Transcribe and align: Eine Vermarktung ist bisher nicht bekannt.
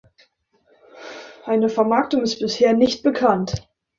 Eine 1.45 1.69
Vermarktung 1.69 2.23
ist 2.23 2.39
bisher 2.39 2.73
nicht 2.73 3.03
bekannt. 3.03 3.67